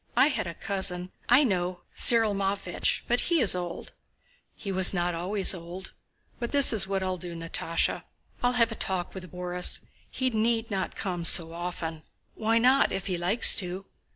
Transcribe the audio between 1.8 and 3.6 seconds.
Cyril Matvéich... but he is